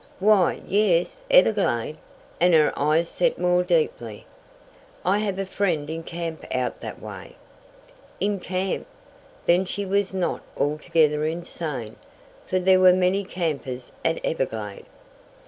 [0.19, 1.95] "Why, yes; Everglade?"
[2.39, 4.25] and her eyes set more deeply.
[5.05, 7.35] "I have a friend in camp out that way."
[8.19, 8.87] In camp!
[9.45, 11.97] Then she was not altogether insane,
[12.47, 14.87] for there were many campers at Everglade.